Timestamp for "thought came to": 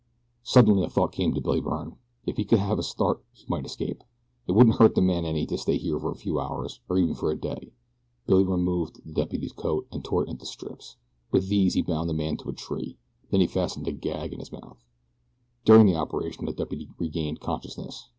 0.89-1.41